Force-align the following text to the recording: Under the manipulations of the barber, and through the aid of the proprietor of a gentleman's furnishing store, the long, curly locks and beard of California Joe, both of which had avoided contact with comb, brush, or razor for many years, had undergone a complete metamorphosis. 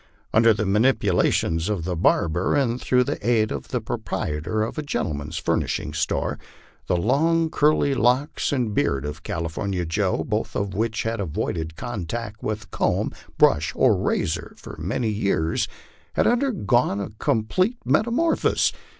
Under 0.33 0.51
the 0.51 0.65
manipulations 0.65 1.69
of 1.69 1.83
the 1.83 1.95
barber, 1.95 2.55
and 2.55 2.81
through 2.81 3.03
the 3.03 3.23
aid 3.23 3.51
of 3.51 3.67
the 3.67 3.79
proprietor 3.79 4.63
of 4.63 4.79
a 4.79 4.81
gentleman's 4.81 5.37
furnishing 5.37 5.93
store, 5.93 6.39
the 6.87 6.97
long, 6.97 7.51
curly 7.51 7.93
locks 7.93 8.51
and 8.51 8.73
beard 8.73 9.05
of 9.05 9.21
California 9.21 9.85
Joe, 9.85 10.23
both 10.23 10.55
of 10.55 10.73
which 10.73 11.03
had 11.03 11.19
avoided 11.19 11.75
contact 11.75 12.41
with 12.41 12.71
comb, 12.71 13.11
brush, 13.37 13.73
or 13.75 13.95
razor 13.95 14.55
for 14.57 14.75
many 14.79 15.09
years, 15.09 15.67
had 16.13 16.25
undergone 16.25 16.99
a 16.99 17.11
complete 17.19 17.77
metamorphosis. 17.85 18.73